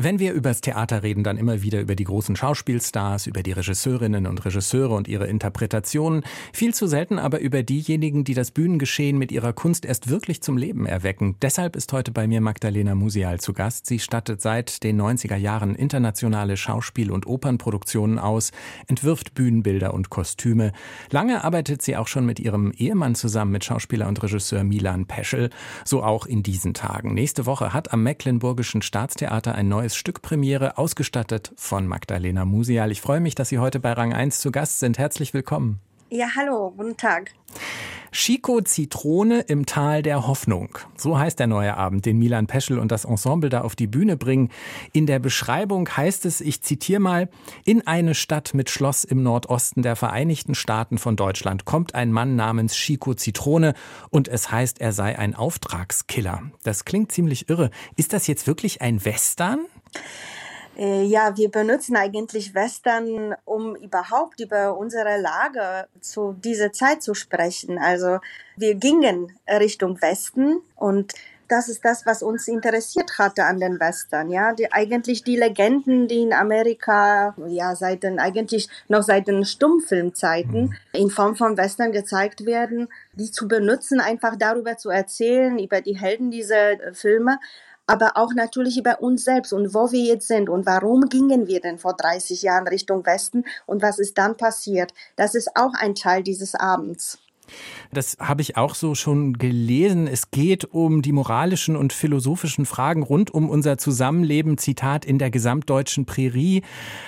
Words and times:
wenn 0.00 0.20
wir 0.20 0.32
übers 0.32 0.60
Theater 0.60 1.02
reden, 1.02 1.24
dann 1.24 1.36
immer 1.38 1.62
wieder 1.62 1.80
über 1.80 1.96
die 1.96 2.04
großen 2.04 2.36
Schauspielstars, 2.36 3.26
über 3.26 3.42
die 3.42 3.50
Regisseurinnen 3.50 4.28
und 4.28 4.44
Regisseure 4.44 4.94
und 4.94 5.08
ihre 5.08 5.26
Interpretationen, 5.26 6.22
viel 6.52 6.72
zu 6.72 6.86
selten 6.86 7.18
aber 7.18 7.40
über 7.40 7.64
diejenigen, 7.64 8.22
die 8.22 8.34
das 8.34 8.52
Bühnengeschehen 8.52 9.18
mit 9.18 9.32
ihrer 9.32 9.52
Kunst 9.52 9.84
erst 9.84 10.08
wirklich 10.08 10.40
zum 10.40 10.56
Leben 10.56 10.86
erwecken. 10.86 11.34
Deshalb 11.42 11.74
ist 11.74 11.92
heute 11.92 12.12
bei 12.12 12.28
mir 12.28 12.40
Magdalena 12.40 12.94
Musial 12.94 13.40
zu 13.40 13.52
Gast. 13.52 13.86
Sie 13.86 13.98
stattet 13.98 14.40
seit 14.40 14.84
den 14.84 15.00
90er 15.02 15.34
Jahren 15.34 15.74
internationale 15.74 16.56
Schauspiel- 16.56 17.10
und 17.10 17.26
Opernproduktionen 17.26 18.20
aus, 18.20 18.52
entwirft 18.86 19.34
Bühnenbilder 19.34 19.94
und 19.94 20.10
Kostüme. 20.10 20.70
Lange 21.10 21.42
arbeitet 21.42 21.82
sie 21.82 21.96
auch 21.96 22.06
schon 22.06 22.24
mit 22.24 22.38
ihrem 22.38 22.70
Ehemann 22.70 23.16
zusammen, 23.16 23.50
mit 23.50 23.64
Schauspieler 23.64 24.06
und 24.06 24.22
Regisseur 24.22 24.62
Milan 24.62 25.06
Peschel, 25.06 25.50
so 25.84 26.04
auch 26.04 26.24
in 26.24 26.44
diesen 26.44 26.72
Tagen. 26.72 27.14
Nächste 27.14 27.46
Woche 27.46 27.72
hat 27.72 27.92
am 27.92 28.04
Mecklenburgischen 28.04 28.80
Staatstheater 28.80 29.56
ein 29.56 29.66
neues 29.66 29.87
neues 29.88 29.96
Stück 29.96 30.20
Premiere, 30.20 30.76
ausgestattet 30.76 31.54
von 31.56 31.86
Magdalena 31.86 32.44
Musial. 32.44 32.92
Ich 32.92 33.00
freue 33.00 33.20
mich, 33.20 33.34
dass 33.34 33.48
Sie 33.48 33.58
heute 33.58 33.80
bei 33.80 33.92
Rang 33.92 34.12
1 34.12 34.38
zu 34.38 34.50
Gast 34.50 34.80
sind. 34.80 34.98
Herzlich 34.98 35.32
willkommen. 35.32 35.80
Ja, 36.10 36.26
hallo, 36.36 36.74
guten 36.76 36.94
Tag. 36.98 37.32
Chico 38.12 38.60
Zitrone 38.62 39.40
im 39.40 39.66
Tal 39.66 40.02
der 40.02 40.26
Hoffnung. 40.26 40.78
So 40.96 41.18
heißt 41.18 41.38
der 41.38 41.46
neue 41.46 41.76
Abend, 41.76 42.06
den 42.06 42.18
Milan 42.18 42.46
Peschel 42.46 42.78
und 42.78 42.90
das 42.90 43.04
Ensemble 43.04 43.50
da 43.50 43.60
auf 43.60 43.76
die 43.76 43.86
Bühne 43.86 44.16
bringen. 44.16 44.50
In 44.92 45.06
der 45.06 45.18
Beschreibung 45.18 45.88
heißt 45.88 46.24
es, 46.24 46.40
ich 46.40 46.62
zitiere 46.62 47.00
mal, 47.00 47.28
in 47.64 47.86
eine 47.86 48.14
Stadt 48.14 48.54
mit 48.54 48.70
Schloss 48.70 49.04
im 49.04 49.22
Nordosten 49.22 49.82
der 49.82 49.96
Vereinigten 49.96 50.54
Staaten 50.54 50.98
von 50.98 51.16
Deutschland 51.16 51.64
kommt 51.64 51.94
ein 51.94 52.12
Mann 52.12 52.36
namens 52.36 52.74
Chico 52.74 53.14
Zitrone 53.14 53.74
und 54.10 54.28
es 54.28 54.50
heißt, 54.50 54.80
er 54.80 54.92
sei 54.92 55.18
ein 55.18 55.34
Auftragskiller. 55.34 56.42
Das 56.62 56.84
klingt 56.84 57.12
ziemlich 57.12 57.48
irre. 57.48 57.70
Ist 57.96 58.12
das 58.12 58.26
jetzt 58.26 58.46
wirklich 58.46 58.80
ein 58.80 59.04
Western? 59.04 59.60
Äh, 60.76 61.02
ja, 61.04 61.36
wir 61.36 61.50
benutzen 61.50 61.96
eigentlich 61.96 62.54
Western, 62.54 63.34
um 63.44 63.74
überhaupt 63.74 64.40
über 64.40 64.76
unsere 64.78 65.20
Lage 65.20 65.88
zu 66.00 66.34
dieser 66.34 66.72
Zeit 66.72 67.02
zu 67.02 67.14
sprechen. 67.14 67.78
Also 67.78 68.20
wir 68.56 68.76
gingen 68.76 69.36
Richtung 69.48 70.00
Westen 70.00 70.60
und 70.76 71.14
das 71.48 71.68
ist 71.68 71.84
das, 71.84 72.04
was 72.04 72.22
uns 72.22 72.46
interessiert 72.46 73.18
hatte 73.18 73.44
an 73.44 73.58
den 73.58 73.80
Western. 73.80 74.30
Ja, 74.30 74.52
die, 74.52 74.70
eigentlich 74.70 75.24
die 75.24 75.36
Legenden, 75.36 76.06
die 76.06 76.22
in 76.22 76.32
Amerika 76.32 77.34
ja 77.48 77.74
seit 77.74 78.02
den 78.02 78.18
eigentlich 78.18 78.68
noch 78.88 79.02
seit 79.02 79.28
den 79.28 79.44
Stummfilmzeiten 79.44 80.66
mhm. 80.66 80.74
in 80.92 81.10
Form 81.10 81.36
von 81.36 81.56
Western 81.56 81.90
gezeigt 81.90 82.44
werden, 82.44 82.88
die 83.14 83.30
zu 83.30 83.48
benutzen, 83.48 84.00
einfach 84.00 84.36
darüber 84.36 84.76
zu 84.76 84.90
erzählen 84.90 85.58
über 85.58 85.80
die 85.80 85.96
Helden 85.96 86.30
dieser 86.30 86.92
Filme 86.92 87.38
aber 87.88 88.16
auch 88.16 88.34
natürlich 88.34 88.78
über 88.78 89.00
uns 89.02 89.24
selbst 89.24 89.52
und 89.52 89.74
wo 89.74 89.90
wir 89.90 90.04
jetzt 90.04 90.28
sind 90.28 90.48
und 90.48 90.66
warum 90.66 91.08
gingen 91.08 91.48
wir 91.48 91.60
denn 91.60 91.78
vor 91.78 91.94
30 91.94 92.42
Jahren 92.42 92.68
Richtung 92.68 93.04
Westen 93.04 93.44
und 93.66 93.82
was 93.82 93.98
ist 93.98 94.18
dann 94.18 94.36
passiert. 94.36 94.92
Das 95.16 95.34
ist 95.34 95.56
auch 95.56 95.72
ein 95.74 95.94
Teil 95.94 96.22
dieses 96.22 96.54
Abends. 96.54 97.18
Das 97.92 98.16
habe 98.20 98.42
ich 98.42 98.56
auch 98.56 98.74
so 98.74 98.94
schon 98.94 99.34
gelesen. 99.34 100.06
Es 100.06 100.30
geht 100.30 100.64
um 100.64 101.02
die 101.02 101.12
moralischen 101.12 101.76
und 101.76 101.92
philosophischen 101.92 102.66
Fragen 102.66 103.02
rund 103.02 103.30
um 103.30 103.48
unser 103.48 103.78
Zusammenleben, 103.78 104.58
Zitat, 104.58 105.04
in 105.04 105.18
der 105.18 105.30
gesamtdeutschen 105.30 106.06
Prärie. 106.06 106.62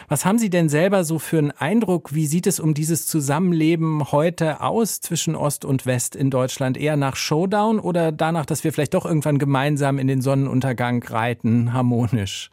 Was 0.09 0.25
haben 0.25 0.39
Sie 0.39 0.51
denn 0.51 0.69
selber 0.69 1.05
so 1.05 1.19
für 1.19 1.39
einen 1.39 1.51
Eindruck? 1.51 2.15
Wie 2.15 2.27
sieht 2.27 2.47
es 2.47 2.61
um 2.61 2.75
dieses 2.75 3.07
Zusammenleben 3.07 4.13
heute 4.13 4.61
aus 4.61 5.01
zwischen 5.01 5.35
Ost 5.35 5.65
und 5.65 5.87
West 5.87 6.17
in 6.17 6.31
Deutschland? 6.31 6.77
Eher 6.77 6.97
nach 6.97 7.17
Showdown 7.17 7.79
oder 7.79 8.13
danach, 8.13 8.47
dass 8.47 8.65
wir 8.65 8.73
vielleicht 8.73 8.95
doch 8.95 9.07
irgendwann 9.07 9.39
gemeinsam 9.39 9.99
in 9.99 10.07
den 10.07 10.23
Sonnenuntergang 10.23 11.03
reiten, 11.03 11.73
harmonisch? 11.73 12.51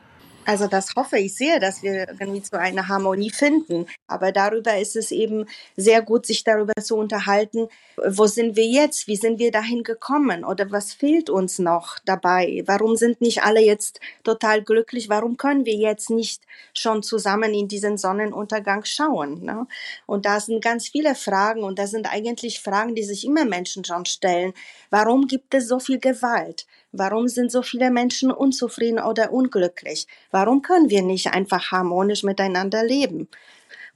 Also 0.47 0.67
das 0.67 0.95
hoffe 0.95 1.17
ich 1.17 1.35
sehr, 1.35 1.59
dass 1.59 1.83
wir 1.83 2.07
irgendwie 2.07 2.41
zu 2.41 2.57
einer 2.57 2.87
Harmonie 2.87 3.31
finden. 3.31 3.85
Aber 4.07 4.31
darüber 4.31 4.77
ist 4.77 4.95
es 4.95 5.11
eben 5.11 5.45
sehr 5.75 6.01
gut, 6.01 6.25
sich 6.25 6.45
darüber 6.45 6.71
zu 6.81 6.95
unterhalten, 6.95 7.67
wo 7.97 8.27
sind 8.27 8.55
wir 8.55 8.65
jetzt? 8.65 9.07
Wie 9.07 9.17
sind 9.17 9.39
wir 9.39 9.51
dahin 9.51 9.83
gekommen? 9.83 10.45
Oder 10.45 10.71
was 10.71 10.93
fehlt 10.93 11.29
uns 11.29 11.59
noch 11.59 11.99
dabei? 12.05 12.63
Warum 12.65 12.95
sind 12.95 13.19
nicht 13.19 13.43
alle 13.43 13.59
jetzt 13.59 13.99
total 14.23 14.63
glücklich? 14.63 15.09
Warum 15.09 15.35
können 15.35 15.65
wir 15.65 15.75
jetzt 15.75 16.09
nicht 16.11 16.43
schon 16.73 17.03
zusammen 17.03 17.53
in 17.53 17.67
diesen 17.67 17.97
Sonnenuntergang 17.97 18.85
schauen? 18.85 19.43
Ne? 19.43 19.67
Und 20.05 20.25
da 20.25 20.39
sind 20.39 20.63
ganz 20.63 20.87
viele 20.87 21.15
Fragen 21.15 21.63
und 21.63 21.77
das 21.77 21.91
sind 21.91 22.09
eigentlich 22.09 22.61
Fragen, 22.61 22.95
die 22.95 23.03
sich 23.03 23.25
immer 23.25 23.43
Menschen 23.43 23.83
schon 23.83 24.05
stellen. 24.05 24.53
Warum 24.91 25.27
gibt 25.27 25.53
es 25.55 25.67
so 25.67 25.79
viel 25.79 25.99
Gewalt? 25.99 26.65
Warum 26.91 27.27
sind 27.27 27.51
so 27.51 27.61
viele 27.61 27.91
Menschen 27.91 28.31
unzufrieden 28.31 28.99
oder 28.99 29.31
unglücklich? 29.31 30.07
Warum 30.31 30.61
können 30.61 30.89
wir 30.89 31.01
nicht 31.01 31.27
einfach 31.27 31.71
harmonisch 31.71 32.23
miteinander 32.23 32.83
leben? 32.83 33.27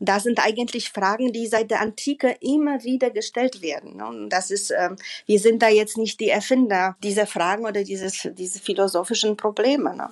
Das 0.04 0.24
sind 0.24 0.44
eigentlich 0.44 0.90
Fragen, 0.90 1.32
die 1.32 1.46
seit 1.46 1.70
der 1.70 1.80
Antike 1.80 2.36
immer 2.42 2.84
wieder 2.84 3.12
gestellt 3.12 3.62
werden. 3.62 4.02
Und 4.02 4.30
das 4.30 4.50
ist, 4.50 4.72
äh, 4.72 4.90
wir 5.28 5.40
sind 5.40 5.62
da 5.62 5.70
jetzt 5.70 5.96
nicht 5.96 6.20
die 6.20 6.30
Erfinder 6.30 6.98
dieser 7.04 7.28
Fragen 7.28 7.66
oder 7.66 7.84
dieses, 7.84 8.28
diese 8.34 8.60
philosophischen 8.60 9.38
Probleme. 9.38 9.96
Ne? 9.96 10.12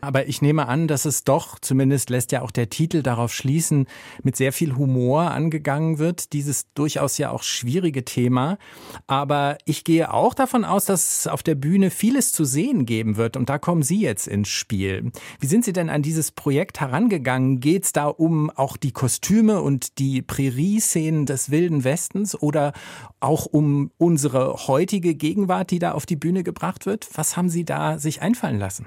Aber 0.00 0.28
ich 0.28 0.42
nehme 0.42 0.68
an, 0.68 0.88
dass 0.88 1.04
es 1.04 1.24
doch, 1.24 1.58
zumindest 1.58 2.10
lässt 2.10 2.32
ja 2.32 2.42
auch 2.42 2.50
der 2.50 2.70
Titel 2.70 3.02
darauf 3.02 3.32
schließen, 3.34 3.86
mit 4.22 4.36
sehr 4.36 4.52
viel 4.52 4.76
Humor 4.76 5.30
angegangen 5.30 5.98
wird, 5.98 6.32
dieses 6.32 6.72
durchaus 6.74 7.18
ja 7.18 7.30
auch 7.30 7.42
schwierige 7.42 8.04
Thema. 8.04 8.58
Aber 9.06 9.58
ich 9.64 9.84
gehe 9.84 10.12
auch 10.12 10.34
davon 10.34 10.64
aus, 10.64 10.84
dass 10.86 11.20
es 11.20 11.26
auf 11.26 11.42
der 11.42 11.54
Bühne 11.54 11.90
vieles 11.90 12.32
zu 12.32 12.44
sehen 12.44 12.86
geben 12.86 13.16
wird. 13.16 13.36
Und 13.36 13.48
da 13.48 13.58
kommen 13.58 13.82
Sie 13.82 14.00
jetzt 14.00 14.26
ins 14.26 14.48
Spiel. 14.48 15.12
Wie 15.38 15.46
sind 15.46 15.64
Sie 15.64 15.72
denn 15.72 15.90
an 15.90 16.02
dieses 16.02 16.30
Projekt 16.30 16.80
herangegangen? 16.80 17.60
Geht 17.60 17.84
es 17.84 17.92
da 17.92 18.06
um 18.06 18.50
auch 18.50 18.76
die 18.76 18.92
Kostüme 18.92 19.60
und 19.60 19.98
die 19.98 20.22
Prärie-Szenen 20.22 21.26
des 21.26 21.50
Wilden 21.50 21.84
Westens 21.84 22.40
oder 22.40 22.72
auch 23.20 23.46
um 23.46 23.90
unsere 23.98 24.66
heutige 24.66 25.14
Gegenwart, 25.14 25.70
die 25.70 25.78
da 25.78 25.92
auf 25.92 26.06
die 26.06 26.16
Bühne 26.16 26.42
gebracht 26.42 26.86
wird? 26.86 27.08
Was 27.14 27.36
haben 27.36 27.48
Sie 27.48 27.64
da 27.64 27.98
sich 27.98 28.22
einfallen 28.22 28.58
lassen? 28.58 28.86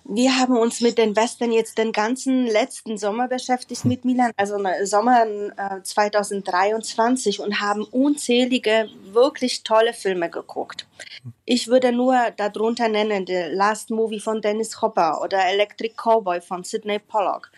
wir 0.13 0.37
haben 0.37 0.57
uns 0.57 0.81
mit 0.81 0.97
den 0.97 1.15
Western 1.15 1.53
jetzt 1.53 1.77
den 1.77 1.93
ganzen 1.93 2.45
letzten 2.45 2.97
Sommer 2.97 3.29
beschäftigt 3.29 3.85
mit 3.85 4.03
Milan, 4.03 4.31
also 4.35 4.57
Sommer 4.83 5.25
äh, 5.25 5.81
2023 5.81 7.39
und 7.39 7.61
haben 7.61 7.83
unzählige, 7.83 8.89
wirklich 9.13 9.63
tolle 9.63 9.93
Filme 9.93 10.29
geguckt. 10.29 10.85
Ich 11.45 11.67
würde 11.69 11.93
nur 11.93 12.17
darunter 12.35 12.89
nennen 12.89 13.25
The 13.25 13.45
Last 13.51 13.89
Movie 13.89 14.19
von 14.19 14.41
Dennis 14.41 14.81
Hopper 14.81 15.21
oder 15.21 15.45
Electric 15.45 15.93
Cowboy 15.95 16.41
von 16.41 16.63
Sidney 16.63 16.99
Pollock 16.99 17.49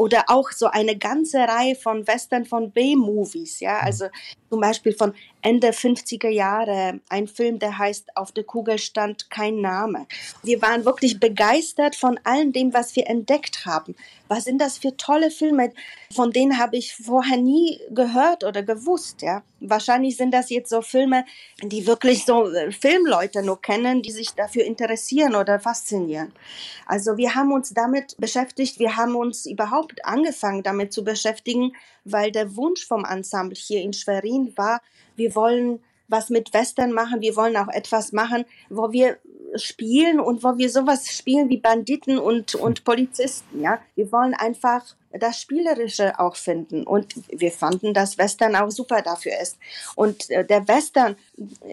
oder 0.00 0.24
auch 0.28 0.50
so 0.50 0.66
eine 0.66 0.96
ganze 0.96 1.38
Reihe 1.38 1.74
von 1.74 2.06
Western 2.06 2.46
von 2.46 2.70
B-Movies, 2.70 3.60
ja, 3.60 3.80
also 3.80 4.06
zum 4.48 4.60
Beispiel 4.60 4.94
von 4.94 5.14
Ende 5.42 5.70
50er 5.70 6.28
Jahre, 6.28 7.00
ein 7.08 7.28
Film, 7.28 7.58
der 7.58 7.76
heißt 7.76 8.16
Auf 8.16 8.32
der 8.32 8.44
Kugel 8.44 8.78
stand 8.78 9.30
kein 9.30 9.60
Name. 9.60 10.06
Wir 10.42 10.60
waren 10.62 10.84
wirklich 10.84 11.20
begeistert 11.20 11.96
von 12.00 12.18
allem 12.24 12.52
dem, 12.52 12.72
was 12.72 12.96
wir 12.96 13.06
entdeckt 13.06 13.66
haben. 13.66 13.94
Was 14.28 14.44
sind 14.44 14.58
das 14.58 14.78
für 14.78 14.96
tolle 14.96 15.30
Filme? 15.30 15.72
Von 16.14 16.32
denen 16.32 16.58
habe 16.58 16.76
ich 16.78 16.96
vorher 16.96 17.36
nie 17.36 17.78
gehört 17.90 18.42
oder 18.42 18.62
gewusst, 18.62 19.22
ja. 19.22 19.42
Wahrscheinlich 19.60 20.16
sind 20.16 20.32
das 20.32 20.48
jetzt 20.48 20.70
so 20.70 20.80
Filme, 20.80 21.26
die 21.62 21.86
wirklich 21.86 22.24
so 22.24 22.50
äh, 22.50 22.72
Filmleute 22.72 23.42
nur 23.42 23.60
kennen, 23.60 24.00
die 24.00 24.10
sich 24.10 24.30
dafür 24.30 24.64
interessieren 24.64 25.34
oder 25.34 25.60
faszinieren. 25.60 26.32
Also 26.86 27.18
wir 27.18 27.34
haben 27.34 27.52
uns 27.52 27.74
damit 27.74 28.16
beschäftigt, 28.16 28.78
wir 28.78 28.96
haben 28.96 29.14
uns 29.14 29.44
überhaupt 29.44 30.02
angefangen 30.06 30.62
damit 30.62 30.94
zu 30.94 31.04
beschäftigen, 31.04 31.72
weil 32.04 32.32
der 32.32 32.56
Wunsch 32.56 32.86
vom 32.86 33.04
Ensemble 33.04 33.58
hier 33.58 33.82
in 33.82 33.92
Schwerin 33.92 34.54
war, 34.56 34.80
wir 35.16 35.34
wollen 35.34 35.80
was 36.10 36.28
mit 36.28 36.52
Western 36.52 36.92
machen, 36.92 37.20
wir 37.20 37.36
wollen 37.36 37.56
auch 37.56 37.68
etwas 37.68 38.12
machen, 38.12 38.44
wo 38.68 38.90
wir 38.90 39.18
spielen 39.56 40.20
und 40.20 40.44
wo 40.44 40.58
wir 40.58 40.70
sowas 40.70 41.08
spielen 41.08 41.48
wie 41.48 41.58
Banditen 41.58 42.18
und, 42.18 42.54
und 42.56 42.84
Polizisten, 42.84 43.60
ja. 43.60 43.80
Wir 43.94 44.10
wollen 44.12 44.34
einfach 44.34 44.84
das 45.12 45.40
Spielerische 45.40 46.18
auch 46.18 46.36
finden. 46.36 46.84
Und 46.84 47.14
wir 47.28 47.50
fanden, 47.50 47.94
dass 47.94 48.18
Western 48.18 48.54
auch 48.56 48.70
super 48.70 49.02
dafür 49.02 49.32
ist. 49.40 49.58
Und 49.96 50.30
äh, 50.30 50.44
der 50.44 50.68
Western 50.68 51.16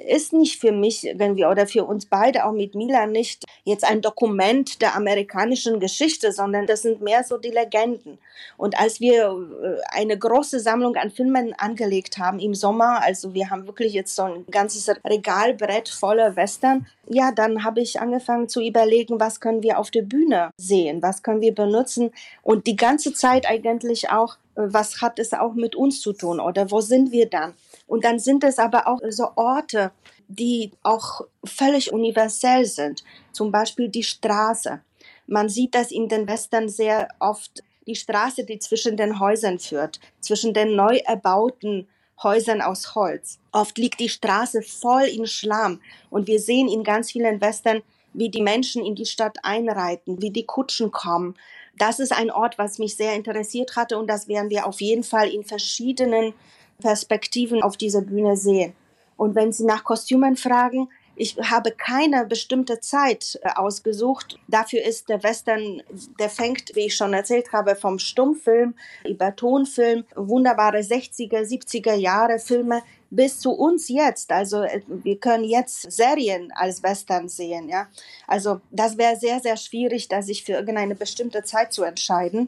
ist 0.07 0.33
nicht 0.33 0.59
für 0.59 0.71
mich 0.71 1.05
irgendwie 1.05 1.45
oder 1.45 1.67
für 1.67 1.85
uns 1.85 2.05
beide, 2.07 2.45
auch 2.45 2.51
mit 2.51 2.73
Milan, 2.73 3.11
nicht 3.11 3.45
jetzt 3.63 3.83
ein 3.83 4.01
Dokument 4.01 4.81
der 4.81 4.95
amerikanischen 4.95 5.79
Geschichte, 5.79 6.31
sondern 6.31 6.65
das 6.65 6.81
sind 6.81 7.01
mehr 7.01 7.23
so 7.23 7.37
die 7.37 7.51
Legenden. 7.51 8.17
Und 8.57 8.79
als 8.79 8.99
wir 8.99 9.25
äh, 9.25 9.81
eine 9.91 10.17
große 10.17 10.59
Sammlung 10.59 10.95
an 10.95 11.11
Filmen 11.11 11.53
angelegt 11.53 12.17
haben 12.17 12.39
im 12.39 12.55
Sommer, 12.55 13.01
also 13.03 13.33
wir 13.33 13.49
haben 13.49 13.67
wirklich 13.67 13.93
jetzt 13.93 14.15
so 14.15 14.23
ein 14.23 14.45
ganzes 14.49 14.89
Regalbrett 15.05 15.89
voller 15.89 16.35
Western, 16.35 16.87
ja, 17.09 17.31
dann 17.31 17.63
habe 17.63 17.81
ich 17.81 18.01
angefangen 18.01 18.49
zu 18.49 18.61
überlegen, 18.61 19.19
was 19.19 19.39
können 19.39 19.63
wir 19.63 19.79
auf 19.79 19.91
der 19.91 20.01
Bühne 20.01 20.49
sehen, 20.57 21.01
was 21.01 21.23
können 21.23 21.41
wir 21.41 21.55
benutzen. 21.55 22.11
Und 22.43 22.67
die 22.67 22.75
ganze 22.75 23.13
Zeit 23.13 23.26
Zeit 23.27 23.45
eigentlich 23.45 24.09
auch, 24.09 24.35
äh, 24.55 24.61
was 24.67 25.01
hat 25.01 25.19
es 25.19 25.33
auch 25.33 25.53
mit 25.53 25.75
uns 25.75 26.01
zu 26.01 26.13
tun 26.13 26.39
oder 26.39 26.71
wo 26.71 26.81
sind 26.81 27.11
wir 27.11 27.29
dann? 27.29 27.53
Und 27.85 28.05
dann 28.05 28.19
sind 28.19 28.43
es 28.43 28.57
aber 28.57 28.87
auch 28.87 28.99
so 29.09 29.29
Orte, 29.35 29.91
die 30.27 30.71
auch 30.83 31.21
völlig 31.43 31.91
universell 31.91 32.65
sind. 32.65 33.03
Zum 33.31 33.51
Beispiel 33.51 33.89
die 33.89 34.03
Straße. 34.03 34.81
Man 35.25 35.49
sieht 35.49 35.75
das 35.75 35.91
in 35.91 36.07
den 36.07 36.27
Western 36.27 36.69
sehr 36.69 37.09
oft, 37.19 37.63
die 37.85 37.95
Straße, 37.95 38.45
die 38.45 38.59
zwischen 38.59 38.97
den 38.97 39.19
Häusern 39.19 39.59
führt, 39.59 39.99
zwischen 40.19 40.53
den 40.53 40.75
neu 40.75 40.97
erbauten 41.05 41.87
Häusern 42.23 42.61
aus 42.61 42.95
Holz. 42.95 43.39
Oft 43.51 43.77
liegt 43.77 43.99
die 43.99 44.09
Straße 44.09 44.61
voll 44.61 45.03
in 45.03 45.27
Schlamm 45.27 45.81
und 46.09 46.27
wir 46.27 46.39
sehen 46.39 46.67
in 46.67 46.83
ganz 46.83 47.11
vielen 47.11 47.39
Western, 47.41 47.81
wie 48.13 48.29
die 48.29 48.41
Menschen 48.41 48.83
in 48.83 48.95
die 48.95 49.05
Stadt 49.05 49.37
einreiten, 49.43 50.21
wie 50.21 50.31
die 50.31 50.45
Kutschen 50.45 50.91
kommen. 50.91 51.35
Das 51.77 51.99
ist 51.99 52.11
ein 52.11 52.31
Ort, 52.31 52.57
was 52.57 52.79
mich 52.79 52.95
sehr 52.95 53.13
interessiert 53.13 53.75
hatte 53.75 53.97
und 53.97 54.07
das 54.07 54.27
werden 54.27 54.49
wir 54.49 54.65
auf 54.65 54.81
jeden 54.81 55.03
Fall 55.03 55.29
in 55.29 55.43
verschiedenen 55.43 56.33
Perspektiven 56.79 57.61
auf 57.61 57.77
dieser 57.77 58.01
Bühne 58.01 58.35
sehen. 58.35 58.73
Und 59.15 59.35
wenn 59.35 59.51
Sie 59.51 59.65
nach 59.65 59.83
Kostümen 59.83 60.35
fragen, 60.35 60.89
ich 61.17 61.35
habe 61.37 61.71
keine 61.71 62.25
bestimmte 62.25 62.79
Zeit 62.79 63.39
äh, 63.41 63.49
ausgesucht. 63.55 64.37
Dafür 64.47 64.83
ist 64.83 65.09
der 65.09 65.23
Western, 65.23 65.81
der 66.19 66.29
fängt, 66.29 66.75
wie 66.75 66.85
ich 66.85 66.95
schon 66.95 67.13
erzählt 67.13 67.51
habe, 67.51 67.75
vom 67.75 67.97
Stummfilm 67.97 68.75
über 69.03 69.35
Tonfilm, 69.35 70.05
wunderbare 70.15 70.77
60er, 70.79 71.41
70er 71.41 71.95
Jahre 71.95 72.37
Filme 72.37 72.83
bis 73.09 73.39
zu 73.39 73.51
uns 73.51 73.89
jetzt. 73.89 74.31
Also 74.31 74.61
äh, 74.61 74.81
wir 74.87 75.19
können 75.19 75.43
jetzt 75.43 75.91
Serien 75.91 76.51
als 76.53 76.83
Western 76.83 77.29
sehen, 77.29 77.67
ja. 77.67 77.87
Also 78.27 78.61
das 78.69 78.97
wäre 78.97 79.15
sehr, 79.15 79.39
sehr 79.39 79.57
schwierig, 79.57 80.07
da 80.07 80.21
sich 80.21 80.43
für 80.43 80.53
irgendeine 80.53 80.95
bestimmte 80.95 81.43
Zeit 81.43 81.73
zu 81.73 81.83
entscheiden. 81.83 82.47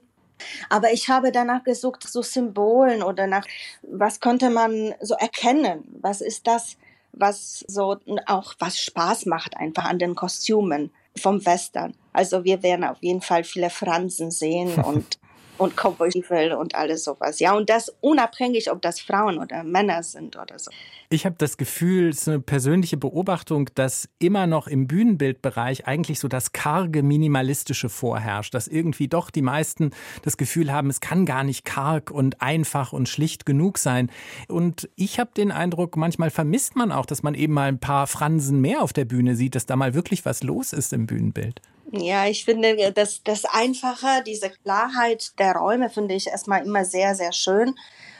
Aber 0.70 0.94
ich 0.94 1.10
habe 1.10 1.32
danach 1.32 1.64
gesucht, 1.64 2.04
so 2.08 2.22
Symbolen 2.22 3.04
oder 3.04 3.28
nach, 3.28 3.46
was 3.82 4.20
könnte 4.20 4.50
man 4.50 4.94
so 5.02 5.16
erkennen? 5.16 5.84
Was 6.02 6.22
ist 6.22 6.48
das, 6.48 6.78
was 7.12 7.66
so 7.68 7.98
auch 8.26 8.54
was 8.60 8.80
Spaß 8.80 9.26
macht 9.26 9.58
einfach 9.58 9.86
an 9.86 10.00
den 10.00 10.16
Kostümen 10.16 10.92
vom 11.18 11.46
Western. 11.46 11.94
Also 12.14 12.44
wir 12.44 12.64
werden 12.64 12.86
auf 12.86 12.98
jeden 13.02 13.22
Fall 13.22 13.44
viele 13.44 13.70
Fransen 13.70 14.32
sehen 14.32 14.76
und 14.84 15.20
und 15.60 15.76
Cowboystiefel 15.76 16.54
und 16.54 16.74
alles 16.76 17.04
sowas. 17.04 17.40
Ja, 17.40 17.54
und 17.54 17.70
das 17.70 17.94
unabhängig, 18.02 18.72
ob 18.72 18.82
das 18.82 19.00
Frauen 19.00 19.38
oder 19.38 19.64
Männer 19.64 20.04
sind 20.04 20.38
oder 20.38 20.58
so. 20.58 20.72
Ich 21.10 21.26
habe 21.26 21.36
das 21.38 21.58
Gefühl, 21.58 22.10
es 22.10 22.20
ist 22.20 22.28
eine 22.30 22.40
persönliche 22.40 22.96
Beobachtung, 22.96 23.70
dass 23.76 24.10
immer 24.20 24.48
noch 24.48 24.68
im 24.68 24.88
Bühnenbildbereich 24.88 25.88
eigentlich 25.88 26.20
so 26.20 26.28
das 26.28 26.54
karge 26.54 27.04
minimalistische 27.04 27.90
vorherrscht, 27.90 28.54
dass 28.54 28.68
irgendwie 28.68 29.08
doch 29.08 29.32
die 29.32 29.42
meisten 29.42 29.92
das 30.22 30.38
Gefühl 30.38 30.72
haben, 30.72 30.90
es 30.90 31.02
kann 31.02 31.26
gar 31.26 31.44
nicht 31.44 31.66
karg 31.66 32.12
und 32.12 32.42
einfach 32.42 32.94
und 32.94 33.10
schlicht 33.10 33.46
genug 33.46 33.80
sein. 33.80 34.12
Und 34.48 34.90
ich 34.96 35.20
habe 35.20 35.32
den 35.36 35.52
Eindruck, 35.52 35.98
manchmal 35.98 36.30
vermisst 36.30 36.76
man 36.76 36.92
auch, 36.92 37.06
dass 37.06 37.24
man 37.24 37.34
eben 37.34 37.54
mal 37.54 37.68
ein 37.68 37.80
paar 37.80 38.08
Fransen 38.08 38.62
mehr 38.62 38.82
auf 38.82 38.94
der 38.94 39.06
Bühne 39.06 39.36
sieht, 39.36 39.56
dass 39.56 39.66
da 39.66 39.76
mal 39.76 39.94
wirklich 39.94 40.26
was 40.26 40.44
los 40.44 40.74
ist 40.74 40.94
im 40.94 41.06
Bühnenbild. 41.08 41.62
Ja, 41.92 42.28
ich 42.28 42.46
finde 42.46 42.92
das, 42.94 43.24
das 43.24 43.46
Einfache, 43.46 44.24
diese 44.26 44.50
Klarheit 44.50 45.32
der 45.40 45.56
Räume 45.56 45.90
finde 45.90 46.16
ich 46.16 46.28
erstmal 46.28 46.66
immer 46.66 46.86
sehr, 46.86 47.16
sehr 47.16 47.34
schön. 47.34 47.76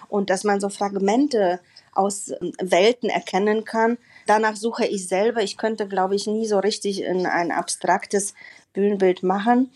Und 0.08 0.30
dass 0.30 0.44
man 0.44 0.60
so 0.60 0.70
Fragmente 0.70 1.60
aus 1.94 2.30
ähm, 2.30 2.54
Welten 2.62 3.10
erkennen 3.10 3.66
kann. 3.66 3.98
Danach 4.26 4.56
suche 4.56 4.86
ich 4.86 5.08
selber. 5.08 5.42
Ich 5.42 5.58
könnte, 5.58 5.88
glaube 5.88 6.16
ich, 6.16 6.28
nie 6.28 6.48
so 6.48 6.60
richtig 6.60 7.02
in 7.02 7.26
ein 7.26 7.52
abstraktes 7.52 8.34
Bühnenbild 8.74 9.24
machen. 9.24 9.72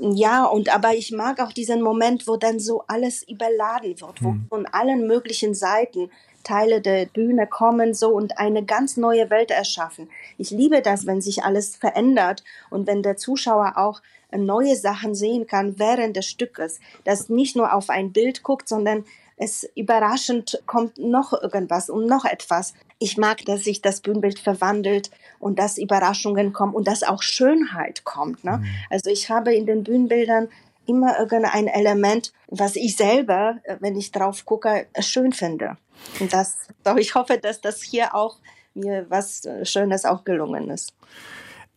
Ja, 0.00 0.44
und 0.44 0.74
aber 0.74 0.94
ich 0.94 1.12
mag 1.12 1.40
auch 1.40 1.52
diesen 1.52 1.82
Moment, 1.82 2.26
wo 2.26 2.36
dann 2.36 2.60
so 2.60 2.84
alles 2.86 3.22
überladen 3.22 4.00
wird, 4.00 4.22
wo 4.22 4.32
mhm. 4.32 4.46
von 4.48 4.66
allen 4.66 5.06
möglichen 5.06 5.54
Seiten 5.54 6.10
Teile 6.46 6.80
der 6.80 7.06
Bühne 7.06 7.48
kommen 7.48 7.92
so 7.92 8.10
und 8.10 8.38
eine 8.38 8.64
ganz 8.64 8.96
neue 8.96 9.30
Welt 9.30 9.50
erschaffen. 9.50 10.08
Ich 10.38 10.50
liebe 10.50 10.80
das, 10.80 11.04
wenn 11.04 11.20
sich 11.20 11.42
alles 11.42 11.74
verändert 11.74 12.44
und 12.70 12.86
wenn 12.86 13.02
der 13.02 13.16
Zuschauer 13.16 13.72
auch 13.76 14.00
neue 14.30 14.76
Sachen 14.76 15.16
sehen 15.16 15.48
kann 15.48 15.78
während 15.80 16.16
des 16.16 16.26
Stückes, 16.26 16.78
dass 17.02 17.28
nicht 17.28 17.56
nur 17.56 17.74
auf 17.74 17.90
ein 17.90 18.12
Bild 18.12 18.44
guckt, 18.44 18.68
sondern 18.68 19.04
es 19.36 19.68
überraschend 19.74 20.62
kommt 20.66 20.98
noch 20.98 21.32
irgendwas 21.32 21.90
und 21.90 22.06
noch 22.06 22.24
etwas. 22.24 22.74
Ich 22.98 23.18
mag, 23.18 23.44
dass 23.44 23.64
sich 23.64 23.82
das 23.82 24.00
Bühnenbild 24.00 24.38
verwandelt 24.38 25.10
und 25.40 25.58
dass 25.58 25.78
Überraschungen 25.78 26.52
kommen 26.52 26.74
und 26.74 26.86
dass 26.86 27.02
auch 27.02 27.22
Schönheit 27.22 28.04
kommt. 28.04 28.44
Ne? 28.44 28.58
Mhm. 28.58 28.66
Also 28.88 29.10
ich 29.10 29.28
habe 29.28 29.52
in 29.52 29.66
den 29.66 29.84
Bühnenbildern 29.84 30.48
immer 30.86 31.18
irgendein 31.18 31.66
Element, 31.66 32.32
was 32.48 32.76
ich 32.76 32.96
selber, 32.96 33.58
äh, 33.64 33.76
wenn 33.80 33.96
ich 33.96 34.12
drauf 34.12 34.44
gucke, 34.44 34.86
schön 35.00 35.32
finde. 35.32 35.76
Und 36.20 36.32
das, 36.32 36.56
ich 36.98 37.14
hoffe, 37.14 37.38
dass 37.38 37.60
das 37.60 37.82
hier 37.82 38.14
auch 38.14 38.38
mir 38.74 39.06
was 39.08 39.44
äh, 39.44 39.64
Schönes 39.64 40.04
auch 40.04 40.24
gelungen 40.24 40.70
ist. 40.70 40.94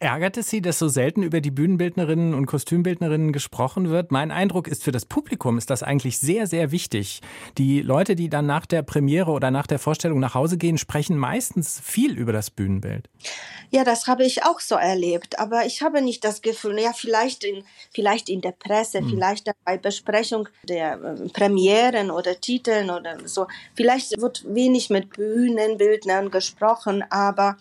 Ärgert 0.02 0.38
es 0.38 0.50
Sie, 0.50 0.62
dass 0.62 0.80
so 0.80 0.88
selten 0.88 1.24
über 1.24 1.42
die 1.42 1.52
Bühnenbildnerinnen 1.52 2.34
und 2.34 2.46
Kostümbildnerinnen 2.46 3.34
gesprochen 3.34 3.90
wird? 3.90 4.12
Mein 4.12 4.32
Eindruck 4.32 4.70
ist, 4.70 4.82
für 4.82 4.94
das 4.94 5.04
Publikum 5.04 5.58
ist 5.58 5.70
das 5.70 5.84
eigentlich 5.84 6.20
sehr, 6.20 6.48
sehr 6.48 6.72
wichtig. 6.72 7.20
Die 7.58 7.82
Leute, 7.82 8.16
die 8.16 8.30
dann 8.30 8.46
nach 8.46 8.66
der 8.66 8.82
Premiere 8.82 9.32
oder 9.32 9.52
nach 9.52 9.68
der 9.68 9.78
Vorstellung 9.78 10.20
nach 10.20 10.36
Hause 10.36 10.58
gehen, 10.58 10.78
sprechen 10.78 11.18
meistens 11.18 11.82
viel 11.84 12.18
über 12.18 12.32
das 12.32 12.50
Bühnenbild. 12.50 13.10
Ja, 13.72 13.84
das 13.84 14.08
habe 14.08 14.24
ich 14.24 14.44
auch 14.46 14.62
so 14.62 14.76
erlebt. 14.76 15.38
Aber 15.38 15.66
ich 15.66 15.82
habe 15.82 16.02
nicht 16.02 16.24
das 16.24 16.42
Gefühl, 16.42 16.80
ja, 16.80 16.94
vielleicht 16.94 17.44
in, 17.44 17.66
vielleicht 17.92 18.30
in 18.30 18.40
der 18.40 18.54
Presse, 18.54 19.00
hm. 19.00 19.10
vielleicht 19.10 19.52
bei 19.66 19.78
Besprechung 19.78 20.48
der 20.64 20.94
äh, 20.94 21.30
Premieren 21.30 22.10
oder 22.10 22.40
Titeln 22.40 22.90
oder 22.90 23.28
so. 23.28 23.48
Vielleicht 23.76 24.20
wird 24.22 24.46
wenig 24.48 24.90
mit 24.90 25.10
Bühnenbildnern 25.10 26.32
gesprochen, 26.32 27.04
aber 27.10 27.58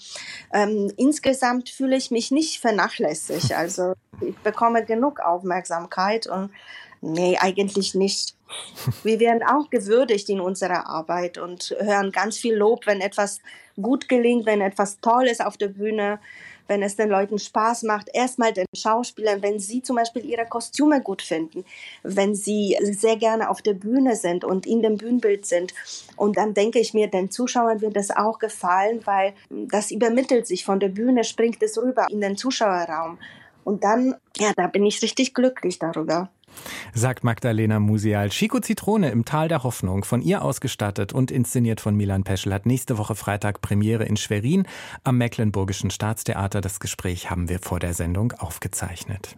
ähm, 0.52 0.92
insgesamt 0.96 1.68
fühle 1.68 1.96
ich 1.96 2.12
mich 2.30 2.48
nicht 2.52 2.60
vernachlässigt. 2.60 3.52
Also 3.58 3.94
ich 4.20 4.36
bekomme 4.38 4.84
genug 4.84 5.20
Aufmerksamkeit 5.20 6.26
und 6.26 6.50
nee, 7.00 7.36
eigentlich 7.38 7.94
nicht. 7.94 8.34
Wir 9.02 9.20
werden 9.20 9.42
auch 9.42 9.70
gewürdigt 9.70 10.28
in 10.28 10.40
unserer 10.40 10.86
Arbeit 10.86 11.38
und 11.38 11.74
hören 11.78 12.12
ganz 12.12 12.38
viel 12.38 12.54
Lob, 12.54 12.86
wenn 12.86 13.00
etwas 13.00 13.40
gut 13.80 14.08
gelingt, 14.08 14.46
wenn 14.46 14.60
etwas 14.60 15.00
toll 15.00 15.26
ist 15.26 15.44
auf 15.44 15.56
der 15.56 15.68
Bühne, 15.68 16.18
wenn 16.68 16.82
es 16.82 16.96
den 16.96 17.08
Leuten 17.08 17.38
Spaß 17.38 17.82
macht. 17.82 18.08
Erstmal 18.12 18.52
den 18.52 18.66
Schauspielern, 18.74 19.42
wenn 19.42 19.58
sie 19.58 19.82
zum 19.82 19.96
Beispiel 19.96 20.24
ihre 20.24 20.46
Kostüme 20.46 21.00
gut 21.00 21.22
finden, 21.22 21.64
wenn 22.02 22.34
sie 22.34 22.76
sehr 22.80 23.16
gerne 23.16 23.50
auf 23.50 23.62
der 23.62 23.74
Bühne 23.74 24.14
sind 24.14 24.44
und 24.44 24.66
in 24.66 24.82
dem 24.82 24.96
Bühnenbild 24.96 25.46
sind. 25.46 25.74
Und 26.16 26.36
dann 26.36 26.54
denke 26.54 26.78
ich 26.78 26.94
mir, 26.94 27.08
den 27.08 27.30
Zuschauern 27.30 27.80
wird 27.80 27.96
das 27.96 28.10
auch 28.10 28.38
gefallen, 28.38 29.00
weil 29.04 29.34
das 29.50 29.90
übermittelt 29.90 30.46
sich 30.46 30.64
von 30.64 30.78
der 30.78 30.88
Bühne, 30.88 31.24
springt 31.24 31.62
es 31.62 31.76
rüber 31.78 32.06
in 32.10 32.20
den 32.20 32.36
Zuschauerraum. 32.36 33.18
Und 33.64 33.84
dann, 33.84 34.14
ja, 34.36 34.52
da 34.56 34.66
bin 34.66 34.86
ich 34.86 35.02
richtig 35.02 35.34
glücklich 35.34 35.78
darüber 35.78 36.30
sagt 36.94 37.24
Magdalena 37.24 37.80
Musial. 37.80 38.30
Chico 38.30 38.60
Zitrone 38.60 39.10
im 39.10 39.24
Tal 39.24 39.48
der 39.48 39.62
Hoffnung, 39.62 40.04
von 40.04 40.22
ihr 40.22 40.42
ausgestattet 40.42 41.12
und 41.12 41.30
inszeniert 41.30 41.80
von 41.80 41.96
Milan 41.96 42.24
Peschel, 42.24 42.52
hat 42.52 42.66
nächste 42.66 42.98
Woche 42.98 43.14
Freitag 43.14 43.60
Premiere 43.60 44.04
in 44.04 44.16
Schwerin 44.16 44.66
am 45.04 45.18
Mecklenburgischen 45.18 45.90
Staatstheater. 45.90 46.60
Das 46.60 46.80
Gespräch 46.80 47.30
haben 47.30 47.48
wir 47.48 47.58
vor 47.58 47.78
der 47.78 47.94
Sendung 47.94 48.32
aufgezeichnet. 48.32 49.36